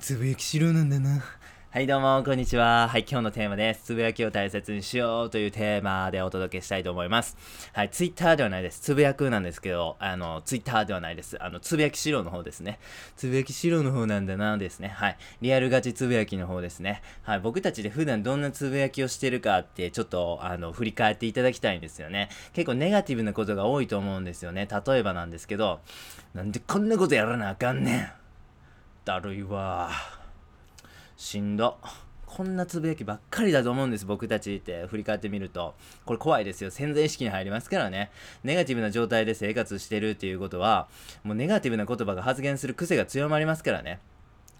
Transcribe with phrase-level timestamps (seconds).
[0.00, 1.22] つぶやきしろなんだな。
[1.70, 2.88] はいどうも、こんにちは。
[2.88, 3.82] はい、今日のテーマです。
[3.84, 7.36] つぶやきを大切にしようというテーマでお届けしたいと思います。
[7.74, 8.80] はい、ツイッターではないです。
[8.80, 11.36] つぶやくなんですけど、あの、ツイッターではないです。
[11.42, 12.78] あの、つぶやきしろの方ですね。
[13.16, 14.88] つぶやきしろの方なんだなですね。
[14.88, 17.02] はい、リアルガチつぶやきの方ですね。
[17.22, 22.30] はい、僕たちで普段どんなつぶやきをしてるかって、ちょっと、あの、振り返っていただきたいんですよね。
[22.54, 24.66] 結構ネガティブなことが多いと思うんですよね。
[24.86, 25.80] 例えばなんですけど、
[26.32, 28.21] なんでこんなことやらなあかんねん。
[29.04, 29.90] だるいわ。
[31.16, 31.78] しんど。
[32.24, 35.74] こんなつぶやきばっかりだと思うんです、僕たちって振り返ってみると。
[36.06, 36.70] これ怖いですよ。
[36.70, 38.10] 潜在意識に入りますからね。
[38.42, 40.88] ネガティブな状態で生活してるっていうことは、
[41.24, 44.00] もうネガティブな言葉が発言する癖が強まりますからね。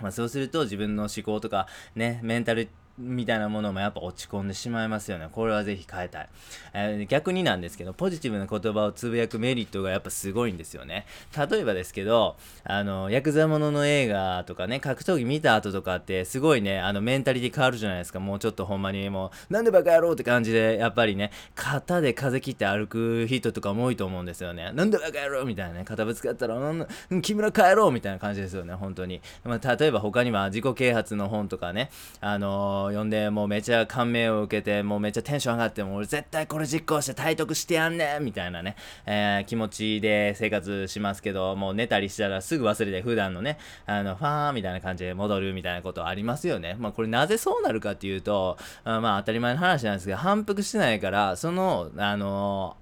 [0.00, 1.66] まあ、そうすると自分の思考とか
[1.96, 5.28] ね、メンタルみたいなものもやっぱ落ち込んでしまいますよね。
[5.30, 6.28] これはぜひ変えたい。
[6.74, 11.06] えー、逆になんですけど、ポジティブな言葉をつぶやくメリットがやっぱすごいんですよね。
[11.36, 18.20] 例えばですけど、あの、ヤクザものの映画とかね、格闘技見た後とかって、すごいね、あの、メンタリティ変わるじゃないですか。
[18.20, 24.72] もうちょっとほんまにもう、なんでバカ野郎って感じで、やっぱりね、肩で風切って歩く人とかも多いと思うんですよね。
[24.72, 29.20] なんでバカ野郎みたいなね、肩ぶつかったら、なん木村帰ろうみたいな感じですよね、本当に。
[29.44, 31.90] まあ、例えば他には自己啓発の本とかね、
[32.20, 46.76] あのー、読んで、もうめちゃ感銘を受けて、もうめちゃテンション上がって、もう俺絶対これ実行して体得してやんねんみたいなね、えー、気持ちで生活しますけど、もう寝たりしたらすぐ忘れて、普段のね、あの、ファーみたいな感じで戻るみたいなことありますよね。
[46.78, 52.76] まあこれなぜそうなるかっていうと、あまあ当たり前の話なんですけど、反復してないから、その、あの、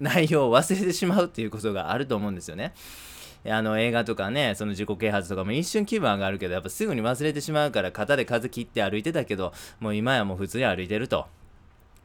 [0.00, 2.74] 内容を忘れてしまうっていうことがあると思うんですよね。
[3.48, 11.26] あの映画とかね、その自己啓発とかも一瞬気分上がるけど、やっぱすぐに忘れてしまうから肩で風切って歩いてたけど、もう今やもう普通に歩いてると。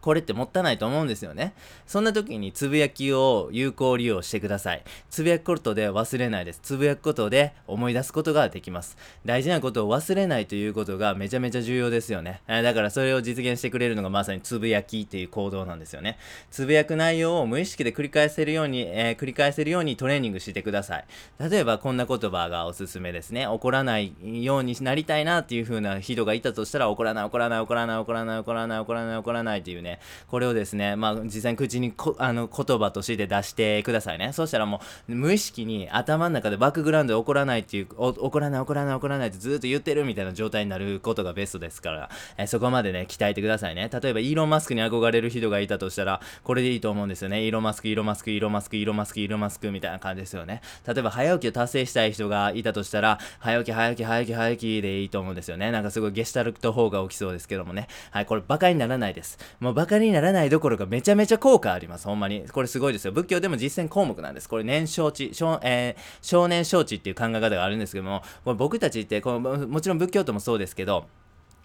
[0.02, 1.54] これってもったいないと思うんですよね。
[1.86, 4.84] そんな時につぶやきを有効利用してください。
[5.10, 6.60] つぶやくことで忘れないです。
[6.64, 8.98] つぶやくことで思い出すことができます。
[9.26, 12.42] 大事なことを忘れないということがめちゃめちゃ重要ですよね。
[12.48, 16.18] だからそれを実現してくれるのがまさにつぶやきっていう行動なんですよね。
[16.50, 21.06] つぶやく内容を無意識で繰り返せるように、えー、繰り返せるようにトレーニングしてください。
[21.40, 23.48] 例えばこんな言葉がおすすめですね。
[23.48, 34.32] 怒らないようになりたいなっていう風な人がいたとしたら怒らない怒らない怒らない怒らない怒らない怒らない怒らないっていうねね、これをですね、まあ、実際に口にこあの言葉として出してくださいね。
[34.34, 43.90] そしたらもう、無意識に頭の中でバックグラウンドで怒らないっていう、怒らない怒らない怒らないってずっと言ってるみたいな状態になることがベストですから、えそこまでね、鍛えてくださいね。
[43.92, 47.44] 例えば、イーロン・マスクに憧れる人がいたとしたら、これでいいと思うんですよね。
[47.44, 50.62] イーロン・マスク、イーロン・マスク、イーロン・マスク、イーロン・マスク、イーロン・マスクみたいな感じですよね。
[50.88, 55.72] 例えば、早起きを達成したい人がいたとしたら、早起き、早起き、早起き、早起きでいいと思うんですよね。
[55.72, 57.88] なんかすごいゲシュタルト法が起きそうですけどもね。
[58.12, 59.38] はい、これバカにならないです。
[59.60, 62.06] もうバカにならないどころかめちゃめちゃ効果あります。
[62.06, 62.46] ほんまに。
[62.52, 63.12] これすごいですよ。
[63.14, 64.48] 仏教でも実践項目なんです。
[64.48, 71.06] これ年少知、少,、えー、少年少知っていう考え方があるんですけども、これ僕たちってこの、もちろん仏教徒もそうですけど、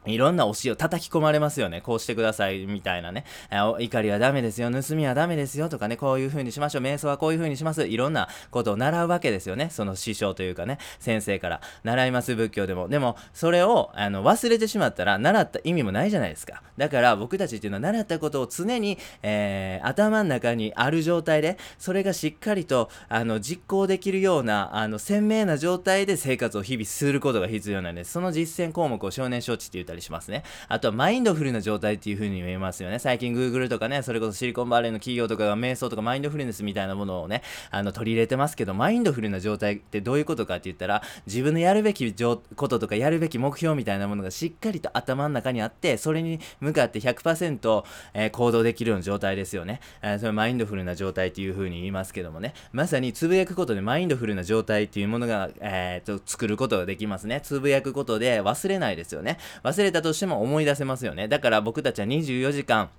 [0.06, 1.80] いろんな教えを叩き込まれますよね。
[1.80, 3.24] こうしてください、みたいなね。
[3.50, 7.86] 怒りはダメですよ、盗みはダメですよ、とかね、こういう風にしましょう、瞑想はこういう風にします。
[7.86, 9.68] いろんなことを習うわけですよね。
[9.70, 11.60] その師匠というかね、先生から。
[11.84, 12.88] 習います、仏教でも。
[12.88, 16.62] でも、それをあの忘れてしまったら、習った意味もないじゃないですか。
[16.76, 28.12] だから僕たちっていうのは、習ったことを常に、えー、頭の中にある状態で、それがしっかりとあの実行できるような、あの鮮明な状態で生活を日々することが必要なんです。
[28.12, 30.42] その実践項目を少年承知って言ったりしますね。
[30.68, 32.98] あとはマインドフルな状態っていう風に言えますよね。
[32.98, 49.80] 最近 Google とかね、それこそシリコンバレーの企業とかが瞑想とかマインドフルネスみたいなものをね、あの取り入れてますけど、マインドフルな状態ってどういうことかって言ったら、自分のやるべきこととかやるべき目標みたいなものがしっかりと頭の中にあって、それに向かって100%、えー、行動できるような状態ですよね。
[50.02, 57.40] えー、それマインドフルな状態っていう風に言いますけどもね、まさにつぶやくことでマインドフルな状態っていうものが、えー、と作ることができますね。
[57.42, 59.38] つぶやくことで忘れないですよね。
[59.62, 61.28] 忘れたとしても思い出せますよね。
[61.28, 62.90] だから僕たちは24時間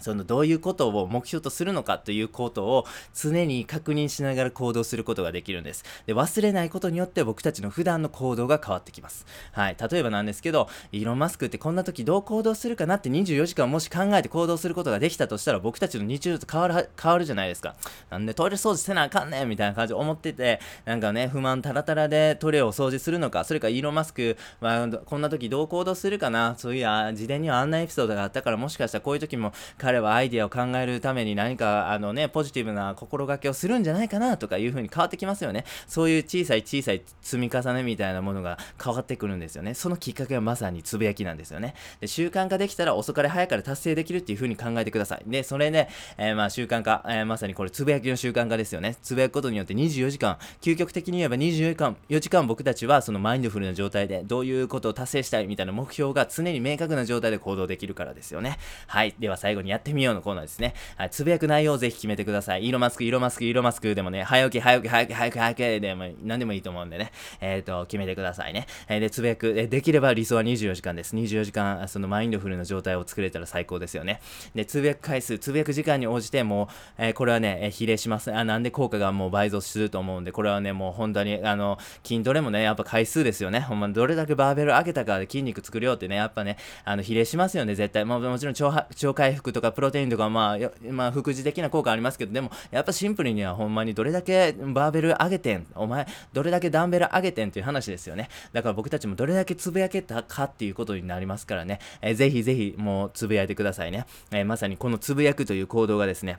[0.00, 5.84] そのどういうことを目標とするのかということを常に確認しながら行動することができるんです。
[6.06, 9.26] で、忘れないことによって僕たちの普段の行動が変わってきます。
[9.52, 9.76] はい。
[9.90, 17.74] 例えばなんですけど、イーロン・マスクってこんな時どう行動するかなって24時間もし考えて行動することができたとしたら僕たちの日常と変わる、変わるじゃないですか。
[18.10, 35.64] なんでトイレ掃除せなあかんねんみたいな感じで思ってて、なんかね、不満タラタラでトイレを掃除するのか、それかイーロン・マスクはこんな時どう行動するかな、そういう事前にはあんなエピソードがあったからもしかしたらこういう時も変彼はアイデアを考えるために何かあのねポジティブな心がけをするんじゃないかなとかいう風に変わってきますよね。
[35.88, 39.74] そういう小さい小さい積み重ねみたいなものが変わってくるんですよね。
[39.74, 41.74] そのきっかけはまさにつぶやきなんですよね。
[42.00, 45.22] で習慣化できたら遅かれ早かれ達成できるっていう風に考えてください。
[45.26, 45.88] でそれね、
[46.18, 48.96] えー、まあ習慣化、えー、まさにこれつぶやきの習慣化ですよね。
[49.02, 50.38] つぶやくことによって24時間。
[50.60, 51.96] 究極的に言えば24時間。
[52.08, 58.58] 4時間僕たちはそのマインドフルな状態でどういうことを達成したいみたいな目標が常に明確な状態で行動できるからですよね。
[58.86, 59.16] はい。
[59.18, 62.64] では最後にやってみようのコーナーですね、はい、つぶやく内容をぜひ決めてください。
[62.64, 67.12] イーロマスクイーロマスクイーロマスクでもね早起き早起き早起き早起き早起きでも何でもいいと思うんでね。
[67.40, 71.16] えっ、ー、と決めてくださいね、えー、でつぶやく、えできれば理想は24時間です。
[71.16, 74.20] 24時間そのマインドフルな状態を作れたら最高ですよね。
[74.54, 76.68] でつぶやく回数つぶやく時間に応じてもう、
[76.98, 78.32] えー、これはね、え比例します。
[78.32, 83.60] あなんで効果がもう倍増すると思うんでこれはねもう本当にあの筋トレもねやっぱ回数ですよね。
[83.60, 106.38] ほんまどれだけバーベル上げたかで筋肉作るよってねやっぱねあの比例しますよね絶対、まあ、もちろん腸腸回復とかプロテインとかまあ、まあ、副次的な効果ありますけどでもやっぱシンプルにはほんまにどれだけバーベル上げてんお前どれだけダンベル上げてんっていう話ですよねだから僕たちもどれだけつぶやけたかっていうことになりますからね、えー、ぜひぜひもうつぶやいてくださいね、えー、まさにこのつぶやくという行動がですね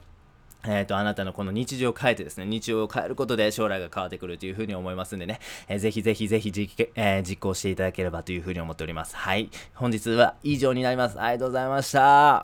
[0.64, 9.16] えっ、ー、と、あなたのこの日常を変えてですね、日常を変えることで将来が変わってくるというふうに思いますんでね、えー、ぜひぜひぜひ実,、えー、実行していただければというふうに思っております。
[9.16, 9.50] はい。
[9.74, 11.20] 本日は以上になります。
[11.20, 12.40] ありがとうございました。